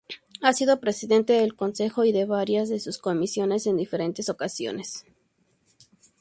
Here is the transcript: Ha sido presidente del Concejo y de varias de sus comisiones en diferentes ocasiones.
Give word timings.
Ha 0.41 0.51
sido 0.53 0.79
presidente 0.81 1.33
del 1.33 1.55
Concejo 1.55 2.05
y 2.05 2.11
de 2.11 2.25
varias 2.25 2.69
de 2.69 2.79
sus 2.79 2.97
comisiones 2.97 3.67
en 3.67 3.77
diferentes 3.77 4.29
ocasiones. 4.29 5.05